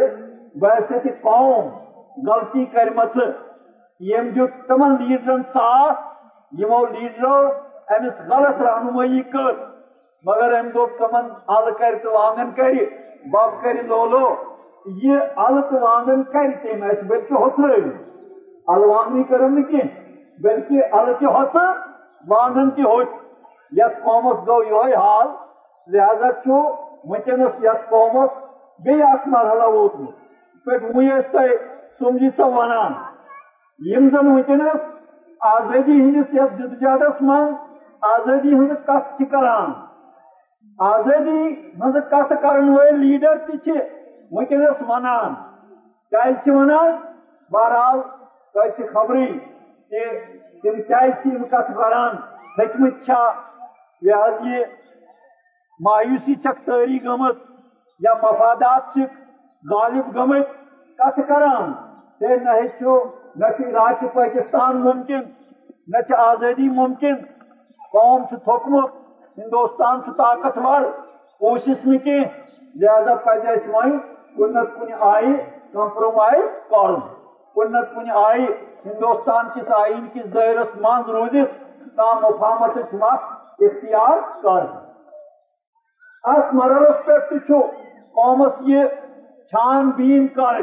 ویسے 0.63 0.99
کہ 0.99 1.11
قوم 1.23 1.69
غلطی 2.29 2.65
کرمت 2.65 3.17
یم 4.01 4.29
جو 4.29 4.47
تمن 4.67 4.97
لیڈرن 5.01 5.43
ساتھ 5.43 6.07
یمو 6.53 6.85
لیڈرو 6.87 7.35
امس 7.89 8.21
غلط 8.31 8.63
رہنمائی 8.63 9.23
کر۔ 9.23 9.53
مگر 10.25 10.59
ام 10.59 10.69
دو 10.69 10.87
تمن 10.99 11.29
ال 11.49 11.71
کر 11.79 11.95
تو 12.03 12.17
آنگن 12.19 12.51
کر، 12.51 12.73
باب 13.31 13.63
کر 13.63 13.83
لولو 13.83 14.29
یہ 15.03 15.19
ال 15.37 15.61
تو 15.63 15.87
آنگن 15.87 16.23
کر 16.23 16.51
تم 16.63 16.83
اس 16.83 17.03
بلکہ 17.07 17.35
ہوتر 17.35 17.75
ال 18.69 18.85
وانگنی 18.85 19.23
کرم 19.23 19.63
کی 19.63 19.83
بلکہ 20.39 20.95
ال 20.95 21.13
کے 21.19 21.27
ہوتر 21.27 21.71
وانگن 22.29 22.71
تہ 22.71 22.81
یت 23.73 24.03
قومس 24.03 24.49
گو 24.49 24.63
یہ 24.63 24.97
حال۔ 24.97 25.27
لہذا 25.89 26.29
ونکس 27.05 27.65
یت 27.65 27.89
قومس 27.89 28.31
بی 28.85 29.03
اخ 29.03 29.27
مرحلہ 29.27 29.65
ووتمت 29.65 30.65
پہ 30.65 30.99
وی 30.99 31.09
تہ 31.33 31.39
سمجھی 31.99 32.31
سا 32.37 32.47
ونان 32.47 32.93
یم 33.79 34.09
زن 34.09 34.27
ونکس 34.27 34.81
آزادی 35.41 36.01
ہندس 36.01 36.35
یتھ 36.35 36.55
جدجہدس 36.59 37.23
من، 37.23 37.53
آزادی 38.03 38.53
ہند 38.55 38.73
کت 38.87 39.23
کران 39.31 39.73
آزادی 40.79 41.71
مز 41.79 41.97
کت 42.11 42.33
کرن 42.43 42.69
ول 42.69 42.95
لیڈر 42.95 43.39
تہ 43.39 43.71
ونکس 44.31 44.83
ونان 44.89 45.35
کیا 46.11 46.53
ونان 46.53 46.91
بہرحال 47.53 48.01
تہ 48.55 48.83
خبری۔ 48.93 49.39
کہ 49.91 50.05
تم 50.63 50.81
کم 50.83 51.45
کت 51.45 51.69
کران 51.77 52.17
ہکمت 52.59 53.11
یہ 54.03 54.65
مایوسی 55.81 56.35
چھک 56.35 56.65
تاری 56.67 56.99
گمت، 57.05 57.37
یا 58.01 58.13
مفادات 58.23 58.93
چھ 58.95 59.17
غالب 59.65 60.15
گمت 60.17 60.49
کت 60.99 61.21
کران؟ 61.29 61.73
تے 62.21 62.37
نہ 62.37 62.57
ہچو، 62.59 62.95
نہ 63.37 63.47
علاج 63.67 64.05
پاکستان 64.15 64.81
ممکن، 64.85 65.21
نہ 65.89 66.15
آزادی 66.21 66.69
ممکن، 66.79 67.15
قوم 67.93 68.25
سے 68.31 68.37
تھوکمت 68.45 68.97
ہندوستان 69.39 70.01
سے 70.05 70.11
طاقتور، 70.19 70.83
کوشش 71.41 71.87
نہ 71.87 71.99
کی 71.99 72.19
لہذا 72.75 73.15
پہ 73.25 73.37
اس 73.51 73.69
وی 73.69 73.91
کن 74.37 74.53
نت 74.55 74.75
کن 74.75 74.93
آئی 75.11 75.33
کمپرومائز 75.73 76.45
کر 76.71 76.99
کن 77.59 77.73
نت 77.73 77.95
کن 77.95 78.11
آئی، 78.17 78.45
ہندوستان 78.85 79.47
کس 79.55 79.71
آئین 79.77 80.07
کس 80.15 80.33
دائرس 80.35 80.75
من 80.77 81.11
روزت 81.11 81.55
کم 81.97 82.21
مفاہمت 82.23 82.95
وقت 82.95 83.63
اختیار 83.63 84.21
کر 84.43 84.67
اس 86.25 86.53
مرحلس 86.55 87.05
پہ 87.07 87.39
قومس 88.15 88.61
یہ 88.67 88.85
چھان 89.53 89.91
بین 89.97 90.27
کر 90.37 90.63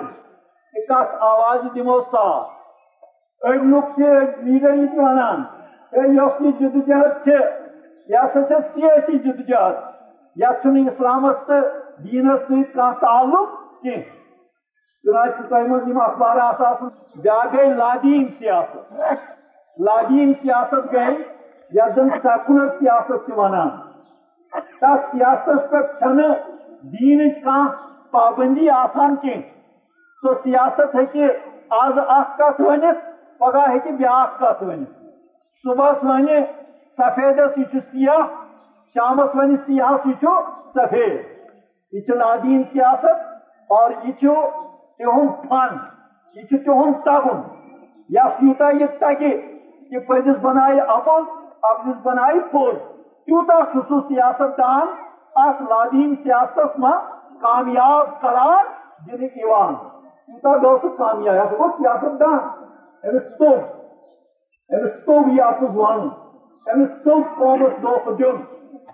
کت 0.75 1.21
آواز 1.23 1.67
دمو 1.75 1.99
صاف 2.11 3.45
اڑ 3.47 3.55
لوگ 3.65 3.99
لیڈر 3.99 4.73
یہ 4.73 4.99
ونان 4.99 5.43
یس 6.15 6.41
یہ 6.41 6.51
جدوجہد 6.59 7.27
یہ 7.27 8.17
ہسا 8.17 8.59
سیاسی 8.73 9.17
جدوجہد 9.19 9.83
یتھ 10.35 10.67
اسلامس 10.67 11.47
تو 11.47 11.61
دینس 12.03 12.47
ست 12.47 12.77
تعلق 13.01 13.63
کی 13.81 14.01
چنانچہ 15.05 15.41
تہ 15.49 15.55
من 15.55 15.79
بیا 17.21 17.41
گئی 17.53 17.73
لادین 17.73 18.27
سیاست۔ 18.37 18.93
لادین 19.77 20.33
سیاست 20.33 20.93
گئی 20.93 21.15
یتھ 21.73 21.95
زن 21.95 22.09
سیکولر 22.09 22.69
سیاست 22.79 23.29
ونان۔ 23.37 23.69
تس 24.81 25.03
سیاست 25.11 25.69
پہ 25.71 26.07
دین 26.93 27.29
کھانا 27.33 27.67
پابندی 28.11 28.69
آسان 28.69 29.15
کی 29.15 29.41
سو 30.21 30.33
سیاست 30.33 30.95
ہیکہ 30.95 31.27
آز 31.69 31.99
اخ 32.07 32.35
کت 32.37 32.61
ونت 32.61 33.05
پگہ 33.39 33.69
ہیکہ 33.71 33.91
بیاکھ 33.91 34.37
کت 34.39 34.63
ونت 34.63 34.89
صبح 35.63 35.91
ون 36.03 36.27
سفیدس 36.97 37.57
یہ 37.57 37.79
سیاہ، 37.91 38.27
شامس 38.95 39.35
ون 39.35 39.55
سیاہس 39.57 40.07
یہ 40.07 40.27
سفید۔ 40.75 41.35
یہ 41.93 42.13
لادین 42.15 42.63
سیاست 42.63 43.33
اور 43.69 43.91
یہ 44.03 44.27
تہد 44.99 45.47
فن 45.49 45.77
یہ 46.35 46.57
تہد 46.57 47.03
تگن 47.05 47.41
یس 48.09 48.43
یوتا 48.43 48.69
یہ 48.79 48.99
تگہ 48.99 49.31
کہ 49.91 49.99
پزس 50.07 50.37
بنائے 50.41 50.79
اپز 50.89 51.27
اپزس 51.63 52.01
بنائے 52.03 52.39
پوز 52.51 52.75
تیوتا 53.27 53.59
سہ 53.73 53.99
سیاست 54.07 54.57
دان 54.57 54.87
ات 55.35 55.61
لادین 55.69 56.15
سیاست 56.23 56.79
من 56.79 56.97
کامیاب 57.41 58.19
قرار 58.21 58.65
دن 59.07 59.27
تیوتا 59.27 60.55
گو 60.57 60.75
سہ 60.81 60.95
کامیاب 60.97 61.25
یعنی 61.25 61.39
یعنی 61.39 61.53
یہ 61.53 61.57
گو 61.57 61.69
سیاست 61.77 62.19
دان 62.19 62.37
امس 63.03 63.37
توب 63.37 64.75
امس 64.75 65.05
توب 65.05 65.27
یہ 65.29 65.43
اپز 65.43 65.77
ون 65.77 66.07
امس 66.67 67.03
توب 67.03 67.37
قومس 67.37 67.81
دھوکہ 67.81 68.11
دن 68.13 68.41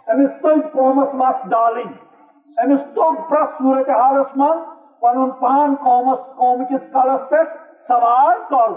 امس 0.08 0.42
توب 0.42 0.72
قومس 0.74 1.14
وت 1.16 1.46
ڈالن 1.50 1.88
یعنی 1.88 2.74
امس 2.74 2.94
توب 2.96 3.30
پرت 3.30 3.58
صورت 3.58 3.90
حالس 3.92 4.36
من 4.36 4.64
پن 5.02 5.30
پان 5.40 5.76
قومس 5.84 6.20
قوم 6.38 6.64
کس 6.70 6.82
کلس 6.94 7.30
پہ 7.30 7.44
سوار 7.88 8.36
کر 8.50 8.74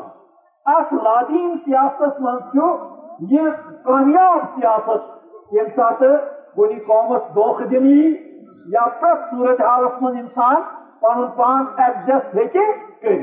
اس 0.66 0.92
لادین 1.02 1.56
سیاست 1.64 2.20
من 2.20 2.38
یہ 3.30 3.48
کامیاب 3.84 4.44
سیاست۔ 4.54 5.02
یم 5.52 5.66
سات 5.76 5.98
کن 6.56 6.78
قومس 6.86 7.34
دھوکہ 7.34 7.64
دن 7.70 7.86
یا 8.66 8.86
پرت 9.00 9.30
صورت 9.30 9.60
حالس 9.60 10.00
من 10.02 10.16
انسان 10.18 10.60
پن 11.00 11.26
پان 11.36 11.64
ایڈجسٹ 11.76 12.34
ہیکہ 12.36 12.66
کر 13.02 13.22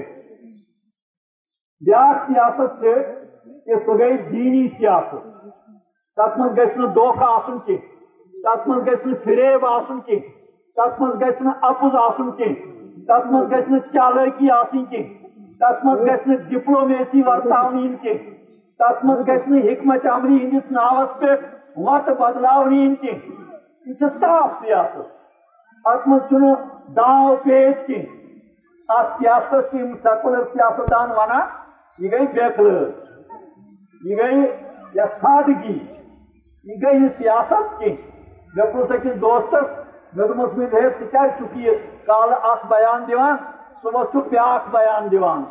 بیا 1.82 2.04
سیاست 2.26 2.80
سے 2.80 2.94
کہ 3.66 3.76
سہ 3.86 3.98
گئی 4.00 4.18
دینی 4.18 4.68
سیاست۔ 4.78 5.24
تک 6.18 6.38
من 6.40 6.56
گھس 6.56 6.78
دھوکہ 6.96 7.26
آسن 7.26 7.58
کی 7.66 7.78
تک 8.44 8.68
من 8.68 8.86
گھس 8.86 9.08
فریب 9.24 9.66
آسن 9.66 10.00
کی 10.00 10.20
تک 10.78 11.02
من 11.02 11.20
گھس 11.20 11.42
اپز 11.62 11.96
آسن 12.02 12.32
کی 12.32 12.54
تک 13.08 13.32
من 13.32 13.50
گھس 13.50 13.94
چالکی 13.94 14.50
آسن 14.52 14.86
کی 14.86 15.04
تک 15.60 15.86
من 15.86 16.06
گھس 16.06 16.28
ڈپلومیسی 16.50 17.22
ورتاونی 17.28 17.88
کی 18.02 18.18
تک 18.80 19.06
من 19.06 19.22
گھس 19.28 19.48
حکمت 19.70 20.06
عملی 20.14 20.38
ہندس 20.38 20.72
ناوس 20.72 21.20
پہ 21.20 21.36
وت 21.78 22.10
بدلاونی 22.20 22.96
کی 23.02 23.12
یہ 23.88 24.08
صاف 24.20 24.50
سیاست۔ 24.60 25.88
ات 25.88 26.08
من 26.08 26.54
داو 26.96 27.36
پیش 27.44 27.76
کی 27.88 28.02
ات 28.90 29.18
سیاست 29.20 29.72
سیکولر 29.72 30.44
سیاستدان 30.54 31.12
ونان، 31.12 31.46
یہ 32.00 32.12
گئی 32.12 32.28
بیکل 32.34 32.70
یہ 34.02 34.18
گئی 34.18 34.42
یا 34.94 35.06
سادگی 35.22 35.78
یہ 36.66 36.76
گئی 36.82 37.08
سیاست 37.18 37.80
کی 37.80 37.96
مے 38.54 38.72
پوچھ 38.74 38.92
أکس 38.92 39.22
دوستس 39.22 39.81
دوپمس 40.18 40.58
مے 40.58 40.66
ہے 40.74 40.80
ژٕ 40.82 41.10
کیٛازِ 41.12 41.38
چھُکھ 41.38 41.58
یہِ 41.58 41.76
کالہٕ 42.06 42.40
اکھ 42.52 42.66
بیان 42.70 43.08
دِوان 43.08 43.36
صبحس 43.84 44.12
چھُکھ 44.12 44.28
بیٛاکھ 44.30 44.70
بیان 44.72 45.12
دِوان 45.12 45.44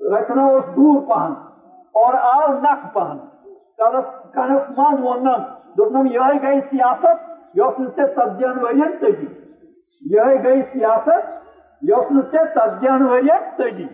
رچنا 0.00 0.44
اوس 0.50 0.64
دوٗر 0.76 1.00
پہن 1.08 1.32
اور 2.02 2.14
آو 2.32 2.52
نکھ 2.62 2.86
پہن 2.94 3.16
کلس 3.78 4.06
کنس 4.34 4.70
منٛز 4.76 5.00
ووٚننم 5.00 5.42
دوٚپنم 5.76 6.06
یِہے 6.12 6.38
گٔے 6.42 6.60
سیاست 6.70 7.26
یۄس 7.54 7.78
نہٕ 7.80 7.96
ژےٚ 7.96 8.06
ژتجیَن 8.14 8.58
ؤرین 8.64 8.96
تٔجی 9.00 9.26
یِہے 10.02 10.34
گٔے 10.44 10.62
سیاست 10.72 11.30
یۄس 11.82 12.10
نہٕ 12.10 12.30
ژےٚ 12.32 12.46
ژتجیَن 12.54 13.06
ؤرین 13.08 13.50
تٔجی 13.56 13.86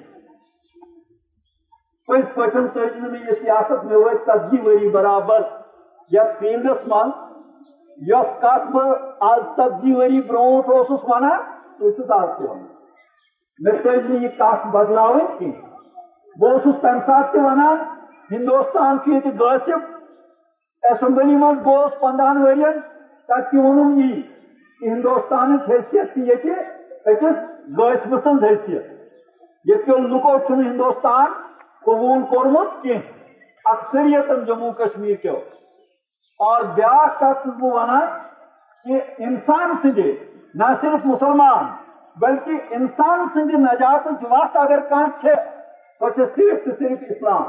پز 2.09 2.25
پہ 2.35 2.47
تج 2.53 2.97
یہ 3.15 3.43
سیاست 3.43 3.85
مے 3.85 3.97
وت 3.97 4.27
ژتجی 4.27 4.61
وری 4.65 4.89
برابر 4.97 5.43
یتھ 6.11 6.39
فیلڈس 6.39 6.87
من 6.87 7.11
یس 7.99 8.31
کت 8.41 8.71
بہ 8.73 9.35
ژتجی 9.39 9.95
وری 9.95 10.21
بروٹ 10.23 10.69
ونان 10.69 11.39
تس 11.81 12.11
آج 12.11 12.29
تہ 12.39 12.43
ونان 12.43 12.67
مے 13.59 13.73
تج 13.79 14.11
یہ 14.13 14.29
کت 14.39 14.67
بدلاو 14.73 15.19
کی 15.39 15.51
بہت 16.37 16.81
تمہ 16.83 16.99
سات 17.07 17.33
تہ 17.33 17.39
ونان 17.39 17.79
ہندوستان 18.31 18.99
یہ 19.07 19.31
غاصب 19.41 19.93
اسمبلی 20.83 21.37
من 21.37 21.59
گوس 21.65 21.99
پندہن 22.01 22.43
ورین 22.43 22.81
تک 23.29 23.51
تہ 23.51 23.57
وونم 23.57 23.99
یہ 24.01 24.21
کہ 24.81 24.89
ہندوستان 24.89 25.57
حیثیت 25.69 26.19
یہ 26.19 26.51
أکس 27.07 27.43
غاصب 27.79 28.17
سن 28.25 28.45
حیثیت 28.45 28.93
یہ 29.65 29.99
لکو 30.07 30.37
ہندوستان 30.51 31.33
قبول 31.83 32.23
کورمت 32.31 32.83
کی 32.83 32.99
اکثریت 33.65 34.31
جموں 34.47 34.73
کشمیر 34.79 35.17
کے 35.17 35.31
اور 36.45 36.63
بیا 36.75 37.07
کت 37.19 37.47
ونان 37.61 38.07
کہ 38.87 39.01
انسان 39.19 39.73
سندے 39.83 40.13
نہ 40.55 40.73
صرف 40.81 41.07
مسلمان، 41.07 41.65
بلکہ 42.17 42.75
انسان 42.75 43.27
سند 43.35 43.55
نجات 43.61 44.07
وت 44.31 44.57
اگر 44.57 44.81
کان 44.89 45.11
چھے، 45.21 45.35
تو 46.01 46.11
صرف 46.17 46.69
صرف 46.79 47.05
اسلام۔ 47.11 47.43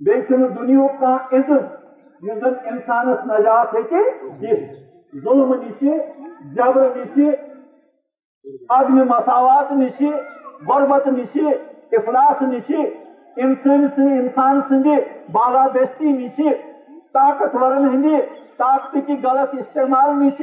بیچ 0.00 0.28
دنیا 0.28 0.86
کان 1.00 1.36
عزت 1.36 1.74
اس 2.22 2.38
زن 2.40 2.54
انسانس 2.64 3.26
نجات 3.26 3.74
ہیکہ 3.74 4.50
ظلم 5.24 5.54
نش 5.54 5.84
جبر 6.56 6.88
نش 6.96 7.18
عدم 8.70 8.98
مساوات 9.08 9.72
نش 9.72 10.02
غربت 10.68 11.06
نش 11.06 11.36
افلاس 11.92 12.42
نش 12.42 12.70
انسان 13.36 13.86
انسان 13.96 14.60
بالا 15.32 15.66
دستی 15.74 16.12
نش 16.12 16.40
طاقتورن 17.16 17.88
ہند 17.88 18.06
طاقت 18.56 18.96
کی 19.06 19.16
غلط 19.22 19.54
استعمال 19.58 20.10
نش 20.10 20.40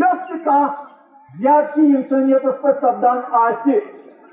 یس 0.00 0.48
زیادتی 1.42 1.80
انسانیت 1.80 2.42
پہ 2.42 2.68
سپدان 2.72 3.20
آہ 3.30 3.50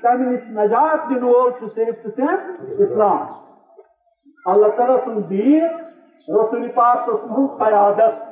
تمہ 0.02 0.30
نش 0.30 0.50
نجات 0.50 1.08
دن 1.08 1.22
وول 1.22 1.52
صرف 1.52 2.02
تو 2.02 2.10
صرف 2.16 2.40
اسلام۔ 2.78 3.26
اللہ 4.46 4.68
تعالیٰ 4.76 4.96
سن 5.04 5.30
دین، 5.30 5.64
رسول 6.28 6.68
پاک 6.68 6.98
سن 7.06 7.46
قیادت۔ 7.46 8.22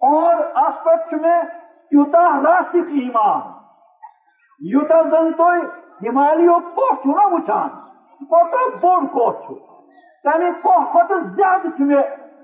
اور 0.00 0.34
ات 0.54 0.84
پہ 0.84 1.16
میں 1.16 1.42
تیوتا 1.90 2.28
راسک 2.42 2.92
ایمان۔ 3.00 3.40
یوتا 4.60 5.02
زن 5.02 5.32
تھی 5.32 6.08
ہمالیو 6.08 6.58
کوہ 6.74 7.16
نا 7.16 7.26
وچان 7.26 7.68
کوتاہ 8.24 8.78
بوڑ 8.80 9.06
کوہ 9.06 9.30
تمہ 10.24 10.50
کوہ 10.62 10.84
کھت 10.92 11.12
زیادہ 11.36 11.82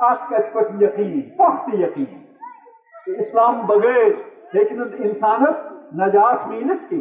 مے 0.02 0.36
ات 0.36 0.52
کت 0.54 0.82
یقین 0.82 1.20
پخت 1.36 1.74
یقین 1.74 3.14
اسلام 3.18 3.60
بغیر 3.66 4.08
لیکن 4.52 4.82
انسانس 4.82 5.70
نجات 5.94 6.46
ملت 6.46 6.88
کی 6.90 7.00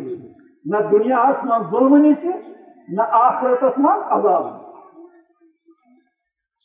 نہ 0.66 0.78
دنیا 0.92 1.24
من 1.44 1.70
ظلم 1.72 1.96
نش 1.98 2.26
نہ 2.90 3.02
آخرتس 3.12 3.78
من 3.78 4.04
عذاب 4.10 4.50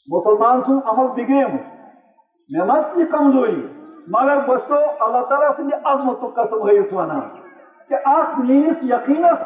مسلمان 0.08 0.60
سن، 0.60 0.78
عمل 0.84 1.06
بگڑیم 1.06 1.56
مے 2.50 2.64
مت 2.64 2.98
یہ 2.98 3.04
کمزوری 3.10 3.66
مگر 4.08 4.40
بس 4.48 4.68
تو 4.68 4.76
اللہ 5.00 5.24
تعالیٰ 5.24 5.50
سند 5.56 5.72
عظمت 5.84 6.20
قسم 6.36 6.68
ہیس 6.68 6.92
ونان 6.92 7.28
کہ 7.90 7.94
ات 8.04 8.38
میس 8.40 8.84
یقینس 8.84 9.40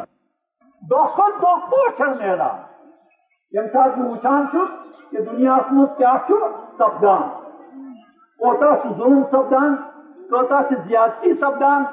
دہ 0.83 1.07
کھت 1.15 1.43
دہ 1.43 1.55
پوچھن 1.71 2.19
نیران 2.19 2.59
یم 3.55 3.67
سات 3.73 3.97
بہ 3.99 4.09
وچان 4.11 4.47
کہ 5.13 5.21
دنیا 5.21 5.57
مز 5.71 5.97
کیا 5.97 6.17
سپدان 6.27 7.29
کوتا 8.41 8.75
ظلم 8.89 9.23
سپدان 9.31 9.75
کوتا 10.31 10.61
زیادتی 10.71 11.33
سپدان 11.33 11.85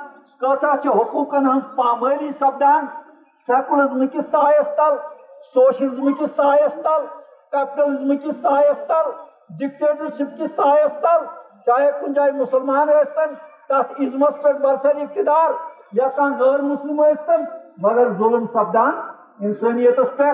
کوتا 0.41 0.73
حقوقن 0.85 1.47
ہن 1.47 1.59
پامالی 1.75 2.29
سپدان 2.39 2.85
سیکولرزم 3.47 4.07
کس 4.07 4.29
سایس 4.31 4.75
تل 4.77 4.95
سوشلزم 5.55 6.13
کس 6.13 6.35
سایس 6.35 6.81
تل 6.83 7.05
کیپٹلزم 7.51 8.15
کس 8.17 8.41
سایس 8.41 8.87
تل 8.87 9.11
ڈکٹیٹرشپ 9.59 10.39
کس 10.39 10.55
سایس 10.55 11.01
تل 11.01 11.25
چاہے 11.65 11.91
کن 12.01 12.13
جائے 12.13 12.31
مسلمان 12.31 12.87
ٲسۍتن 12.87 13.33
تس 13.69 13.99
عزمس 13.99 14.41
پہ 14.41 14.51
برسر 14.53 14.99
اقتدار، 15.01 15.49
یا 15.93 16.07
کان 16.15 16.33
غیر 16.39 16.61
مسلم 16.61 17.01
ٲسۍتن 17.01 17.43
مگر 17.77 18.11
ظلم 18.17 18.45
سپدان 18.53 18.91
انسانیت 19.39 19.99
پہ 20.17 20.29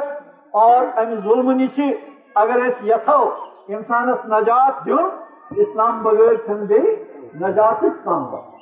اور 0.62 0.84
امہ 0.96 1.16
ظلم 1.24 1.52
نش 1.52 1.80
اگر 2.36 2.56
اس 2.56 2.84
یھو 2.84 3.30
انسانس 3.68 4.18
نجات 4.25 4.86
دن 4.86 5.00
اسلام 5.56 6.04
بغیر 6.04 6.36
چھ 6.36 6.50
بی 6.50 6.80
نجات 7.40 7.82
کم 8.04 8.32
بات 8.32 8.54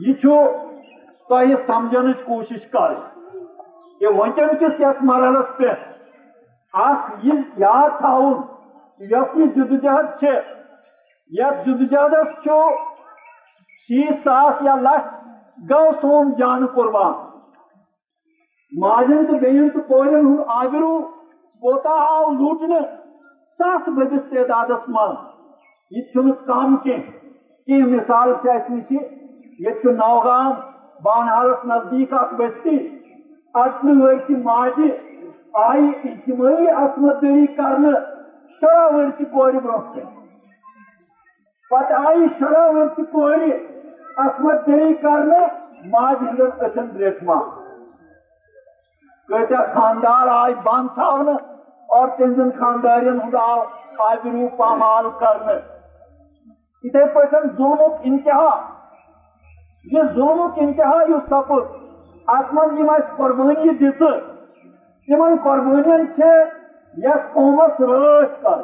یہ 0.00 0.12
تہ 1.28 1.66
سمجھن 1.66 2.12
کوشش 2.12 2.66
کر۔ 2.66 2.94
کہ 4.00 4.06
ونکن 4.06 4.46
کس 4.60 4.80
یس 4.80 5.02
مرحلس 5.02 5.56
پہ۔ 5.56 5.66
اخ 6.72 7.10
یہ 7.22 7.32
یاد 7.56 7.98
تھاؤن 7.98 8.34
یس 8.98 9.36
یہ 9.36 9.46
جدوجہد 9.46 10.24
یت 11.30 11.66
جدوجہدس 11.66 12.44
شیت 13.88 14.24
ساس 14.24 14.62
یا 14.62 14.74
لچھ 14.74 15.14
گو 15.72 15.90
سون 16.00 16.34
جان 16.38 16.66
قربان۔ 16.66 17.12
ماجن 18.78 19.26
تو 19.26 19.32
بین 19.32 19.68
تو 19.68 19.80
کورن 19.80 20.14
ہند 20.14 20.40
آبرو 20.46 21.17
کوتا 21.62 21.94
آو 22.06 22.30
لوٹنے، 22.32 22.80
ساس 23.60 23.88
بدس 23.88 24.28
تعداد 24.30 24.88
من 24.88 25.14
یہ 25.92 26.30
کم 26.46 26.76
کی 26.76 27.82
مثال 27.84 28.32
سے 28.42 28.50
اس 28.50 28.70
نش 28.70 28.92
یہ 29.58 29.90
نوگام 29.92 30.52
بانہالس 31.00 31.64
نزدیک 31.64 32.12
اخ 32.12 32.32
بستی 32.32 32.76
اٹن 33.54 34.00
ورس 34.00 34.30
ماجہ 34.44 34.90
آئی 35.60 35.88
اجتماعی 36.04 36.68
عصمت 36.76 37.22
دری 37.22 37.46
کرنے 37.56 37.92
شرح 38.62 38.86
ورس 38.94 39.22
کور 39.32 39.52
برہ 39.64 40.04
پتہ 41.70 42.00
آئی 42.06 42.26
شرح 42.38 42.68
ورس 42.70 43.00
کور 43.12 43.46
عصمت 44.16 44.66
دری 44.66 44.92
کرنے 45.02 45.46
ماج 45.86 46.22
ہندن 46.22 46.64
اچن 46.64 46.96
ریٹما 46.96 47.40
کتیا 49.28 49.62
خاندار 49.74 50.28
آئی 50.34 50.54
بند 50.64 50.88
تھونے 50.94 51.32
اور 51.96 52.08
تہذن 52.18 52.50
خاندارین 52.58 53.20
ہند 53.20 53.34
آو 53.40 53.60
آبرو 54.04 54.48
پامال 54.56 55.08
کرنے 55.20 55.56
اتھے 56.84 57.04
پہ 57.14 57.24
ظلمک 57.32 58.06
انتہا۔ 58.10 58.50
یہ 59.92 60.02
ظلمک 60.14 60.58
انتہا 60.66 61.00
یہ 61.08 61.26
سپد 61.30 61.76
ات 62.36 62.52
من 62.54 62.96
قربانی 63.16 63.68
دت 63.80 64.02
تمن 65.08 65.36
قربانین 65.44 66.06
یس 67.04 67.32
قومس 67.32 67.80
رچ 67.80 68.42
کر۔ 68.42 68.62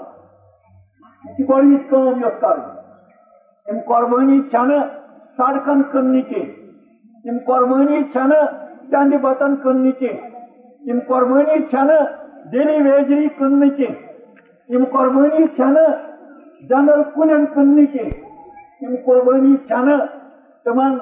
یہ 1.39 1.45
گۄڈنِچ 1.49 1.89
کٲم 1.91 2.21
یۄس 2.25 2.41
کَرٕنۍ 2.41 2.73
یِم 3.67 3.79
قۄربٲنی 3.87 4.41
سڑکن 5.37 5.83
کٕننہِ 5.83 6.29
کینٛہہ 6.29 7.27
یِم 7.27 7.39
قۄربٲنی 7.47 8.03
چھنہٕ 8.13 8.47
چندِ 8.91 9.17
بتن 9.21 9.57
کٕننہِ 9.57 9.93
کینٛہہ 9.99 10.34
یِم 10.89 10.99
قۄربٲنی 11.09 11.63
چھنہٕ 11.71 12.51
ڈیلی 12.51 12.83
ویجری 12.83 13.29
کٕننہِ 13.39 13.77
کینٛہہ 13.77 14.73
یِم 14.73 14.85
قۄربٲنی 14.93 15.47
چھنہٕ 15.57 15.89
جنرل 16.69 17.03
کُلٮ۪ن 17.15 17.47
کٕننہِ 17.55 17.87
کینٛہہ 17.93 18.83
یِم 18.83 18.95
قۄربٲنی 19.07 19.57
تمن 20.67 20.99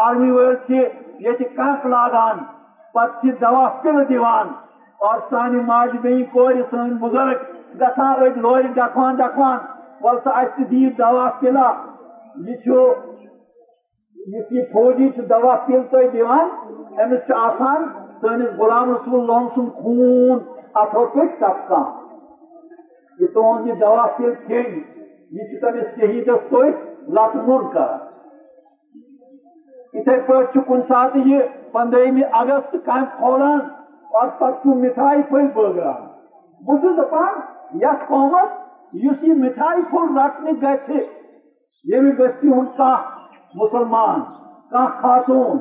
آرمی 0.00 0.30
وٲلۍ 0.30 0.56
چھِ 0.66 0.74
یہ 1.24 1.44
کنک 1.56 1.86
لاگان 1.92 2.38
پتہ 2.94 3.30
دوا 3.40 3.68
پل 3.82 4.02
دیوان 4.08 4.48
اور 5.00 5.18
سانہ 5.30 5.62
ماج 5.66 5.96
بین 6.02 6.22
کور 6.32 6.54
سن 6.70 6.96
بزرگ 7.00 7.80
گھان 7.80 8.22
اڑ 8.22 8.28
لور 8.36 8.60
ڈکوان 8.74 9.16
ڈکوان 9.16 9.58
ول 10.02 10.18
سا 10.24 10.30
اس 10.40 10.58
دی 10.70 10.88
دوا 10.98 11.28
پلا 11.40 11.70
یہ 14.16 14.62
فوجی 14.72 15.08
دوا 15.30 15.54
پل 15.66 15.82
تھی 15.90 16.06
دان 16.12 16.46
امس 17.02 17.30
آسان 17.38 17.80
سنس 18.22 18.58
غلام 18.58 18.90
رسول 18.90 19.26
لون 19.26 19.46
سن 19.54 19.68
خون 19.76 20.38
اتو 20.74 21.04
پہ 21.14 21.26
ٹپکان 21.38 21.90
یہ 23.18 23.26
تہد 23.26 23.66
یہ 23.66 23.72
دوا 23.80 24.04
پل 24.16 24.34
کھین، 24.46 24.78
یہ 25.30 25.58
تمس 25.60 25.96
شہیدس 25.96 26.48
تھی 26.48 26.70
لت 27.08 27.36
مر 27.46 27.62
کر 27.72 27.90
اتھے 29.94 30.18
پہ 30.26 30.60
کن 30.60 30.82
سات 30.88 31.16
یہ 31.24 31.40
پندرہمی 31.72 32.22
اگست 32.32 32.76
کم 32.84 33.04
کھولان 33.16 33.58
اور 34.10 34.28
پتہ 34.38 34.74
مٹھائی 34.76 35.22
پھل 35.28 35.46
بٲگراوان 35.54 36.06
بہٕ 36.60 36.80
چھُس 36.80 36.96
دپان 36.96 37.40
یتھ 37.80 38.04
قومس 38.08 38.50
یُس 39.02 39.22
یہِ 39.22 39.36
مٹھائی 39.36 39.82
پھوٚل 39.90 40.18
رٹنہِ 40.18 40.52
گژھِ 40.62 40.90
ییٚمہِ 41.84 42.12
بستی 42.18 42.48
ہُنٛد 42.48 42.76
کانٛہہ 42.76 43.02
مُسلمان 43.54 44.20
کانٛہہ 44.70 45.00
خاتوٗن؟ 45.02 45.58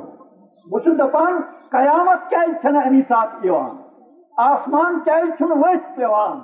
بہٕ 0.68 0.84
چھُس 0.84 0.98
دپان 1.00 1.40
قیامت 1.72 2.30
کیازِ 2.30 2.52
چھنہٕ 2.62 2.86
امی 2.86 3.02
ساتہٕ 3.10 3.46
یِوان 3.46 3.76
آسمان 4.38 5.00
کیازِ 5.06 5.30
چھُنہٕ 5.38 5.58
ؤسۍ 5.58 5.96
پیوان؟ 5.96 6.40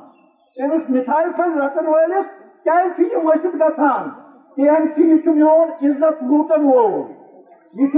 أمِس 0.57 0.89
مٹھائی 0.89 1.29
پھٔلۍ 1.35 1.59
رٹن 1.61 1.87
وٲلِس 1.87 2.25
کیازِ 2.63 2.95
چھُ 2.95 3.03
یہِ 3.03 3.25
ؤسِتھ 3.25 3.55
گژھان 3.61 4.09
تٔمۍ 4.55 4.87
چھُ 4.95 5.01
یہِ 5.01 5.17
چھُ 5.23 5.33
میون 5.35 5.69
عزت 5.81 6.23
لوٗٹن 6.23 6.63
وول 6.65 7.01
یہ 7.73 7.97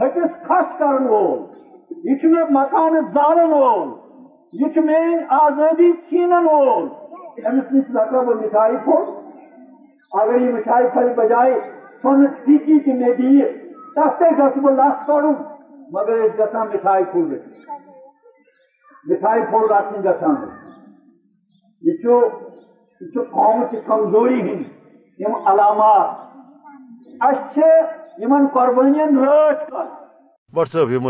ہٹس 0.00 0.32
کھس 0.46 0.78
کرن 0.78 1.06
وول 1.08 1.40
یہ 2.04 2.44
مکان 2.50 3.00
زالن 3.14 3.52
وول 3.52 3.88
یہ 4.62 4.80
مین 4.84 5.18
آزادی 5.40 5.92
چھینن 6.08 6.46
وول 6.52 6.88
امس 7.46 7.72
نش 7.72 7.96
رٹا 7.96 8.20
بہ 8.20 8.34
مٹھائی 8.42 8.76
پھول 8.84 9.04
اگر 10.12 10.40
یہ 10.40 10.52
مٹھائی 10.54 10.86
پھل 10.94 11.12
بجائے 11.16 11.58
سن 12.02 12.24
ٹیکی 12.44 12.78
کہ 12.80 12.92
مگر 15.92 16.12
اس 16.12 16.32
گژھان 16.38 16.68
مٹھائی 16.68 17.04
پھول 17.04 17.38
مٹھائی 19.04 19.42
پھول 19.42 19.70
رٹن 19.70 20.00
گژھان 20.04 20.36
یہ 21.82 23.22
قوم 23.32 23.64
چہ 23.70 23.76
کمزوری 23.86 24.40
ہند 24.40 24.62
یم 25.18 25.34
علامات۔ 25.46 26.08
اس 27.20 27.58
یمن 28.18 28.46
قربانین 28.54 29.18
رٲچھ 29.18 29.70
کر۔ 29.70 29.86
بٹ 30.54 30.68
صٲب 30.68 30.90
یم 30.90 31.08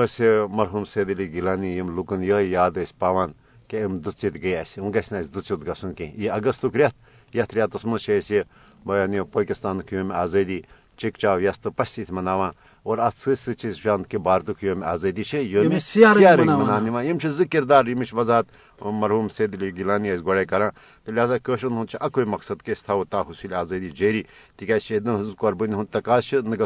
مرحوم 0.57 0.85
سید 0.85 1.11
علی 1.11 1.33
گیلانی 1.33 1.79
یم 1.79 1.97
لُکن 1.97 2.23
یہ 2.23 2.35
یاد 2.35 2.71
ٲسۍ 2.71 2.99
پاوان 2.99 3.33
کہ 3.69 3.85
ام 3.85 3.97
دُژِتھ 3.97 4.39
گٔے 4.39 4.57
اَسہِ 4.59 4.79
یم 4.79 4.91
گژھِ 4.91 5.13
نہٕ 5.13 5.21
اَسہِ 5.21 5.35
دُژِتھ 5.35 5.69
گژھُن 5.69 5.93
کینٛہہ 5.95 6.21
یہِ 6.21 6.31
اگستُک 6.31 6.77
رٮ۪تھ 6.77 6.97
یتھ 7.37 7.55
رٮ۪تس 7.55 7.85
منٛز 7.85 8.01
چھِ 8.05 8.19
أسۍ 8.19 8.35
یہِ 8.35 9.23
پٲکِستانُک 9.33 9.93
یوم 9.93 10.13
آزٲدی 10.13 10.61
چِک 10.99 11.19
چاو 11.23 11.41
یس 11.41 11.61
تہٕ 11.61 11.73
پس 11.77 11.89
سۭتۍ 11.89 12.13
مناوان 12.17 12.51
اور 12.85 12.99
ات 12.99 13.29
وچان 13.29 14.03
کہ 14.03 14.19
بھارت 14.19 14.51
یوم 14.63 14.83
آزادی 14.85 15.23
یوم 15.33 15.79
سیارنگ 15.79 16.51
منان 16.61 17.19
زٕ 17.19 17.45
کردار 17.53 17.87
یمچ 17.87 18.15
وضاحت 18.15 18.47
مرحوم 18.83 19.29
سید 19.37 19.55
علی 19.55 19.71
گیلانی 19.77 20.11
اس 20.11 20.21
گۄڈے 20.27 20.45
کران۔ 20.45 20.71
تہٕ 21.05 21.15
لہذا 21.15 21.39
کٲشرن 21.39 21.73
ہُنٛد 21.73 21.97
اکوے 22.01 22.25
مقصد 22.25 22.63
کہ 22.65 22.75
تا 23.11 23.21
حصوٗل 23.29 23.55
آزٲدی 23.55 23.91
جٲری۔ 23.99 24.23
تِکیازِ 24.57 24.83
شہیدن 24.87 25.09
ہٕنٛز 25.09 25.35
قۄربٲنی 25.41 25.75
ہُنٛد 25.75 25.91
تقاض 25.97 26.23
نہ 26.33 26.57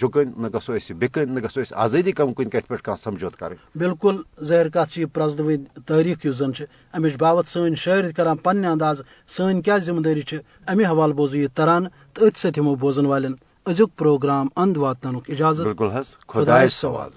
جُکٕنۍ 0.00 0.28
نہ 0.42 0.48
بِکٕنۍ 1.00 1.26
نہ 1.34 1.40
آزٲدی 1.84 2.12
کم 2.12 2.32
کُنہِ 2.32 2.50
کتھِ 2.52 2.68
پٮ۪ٹھ 2.68 2.82
کانٛہہ 2.82 3.04
سمجھوت 3.04 3.36
کرٕنۍ۔ 3.36 3.78
بالکل 3.78 4.16
ظٲہر 4.48 4.68
کتھ 4.68 4.90
چھِ 4.92 5.00
یہِ 5.02 5.08
پرٛزنوٕنۍ 5.14 5.64
تٲریٖخ 5.86 6.26
یُس 6.26 6.36
زن 6.36 6.52
امِچ 6.96 7.14
باوت 7.20 7.46
سٲنۍ 7.52 7.74
شٲعر 7.84 8.10
کران 8.16 8.36
پننہِ 8.36 8.66
انداز 8.66 9.02
سٲنۍ 9.36 9.62
کیٛاہ 9.64 9.78
ذمہٕ 9.86 10.02
دٲری 10.04 10.22
چھِ 10.28 10.38
امہِ 10.66 10.86
حوالہٕ 10.86 11.16
بوزو 11.16 11.36
یہِ 11.36 11.48
تران 11.54 11.82
أتھۍ 11.84 12.40
سۭتۍ 12.40 12.58
ہٮ۪مو 12.58 12.74
بوزن 12.74 13.06
والٮ۪ن۔ 13.06 13.34
ازیک 13.66 13.98
پروگرام 13.98 14.48
اند 14.56 14.76
واتنک 14.76 15.22
اجازت 15.28 15.64
بالکل 15.64 15.88
حس 15.88 16.18
خدائے 16.28 16.68
سوال۔ 16.68 17.10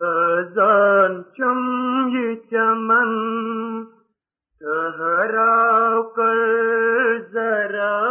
اذان 0.00 1.22
چم 1.22 1.58
یہ 2.16 2.34
چمن 2.50 3.10
ٹھہرا 4.58 6.02
کر 6.16 6.38
ذرا۔ 7.32 8.02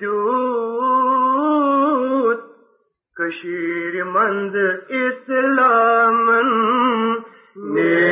جو 0.00 0.20
کشیر 3.16 4.04
مند 4.04 4.56
اسلام 4.88 6.30
نے 7.74 8.03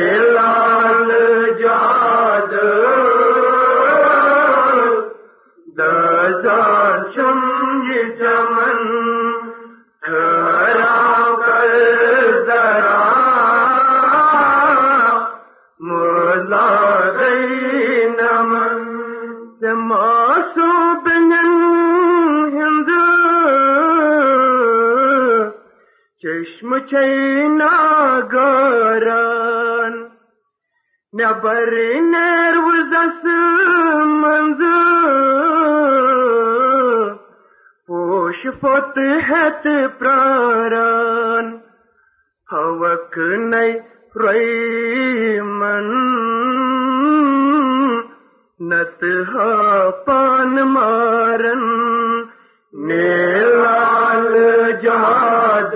چیناگران 26.93 27.93
نبر 31.19 31.73
نر 32.11 32.57
وزس 32.57 33.25
منز 34.21 34.61
پوش 37.87 38.41
فتحت 38.61 39.65
پراران 39.99 41.47
حوک 42.51 43.17
نی 43.17 43.69
ریمن 44.15 45.89
نتها 48.59 49.91
پان 50.05 50.55
مارن، 50.61 51.63
نیلال 52.73 54.71
جہاد۔ 54.81 55.75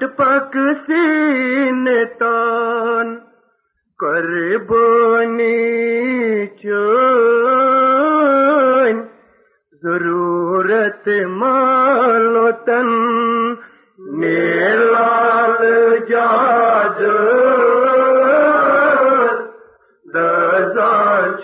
ٹوٹ 0.00 0.16
پک 0.16 0.56
سینے 0.86 2.04
تان 2.18 3.14
کربانی 3.98 5.56
چون 6.62 6.98
ضرورت 9.82 11.08
مالو 11.40 12.48
تن 12.66 12.88
نیلال 14.20 15.64
جاد 16.08 17.00
دزا 20.14 20.92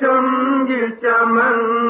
چمگ 0.00 0.70
چمن۔ 1.02 1.83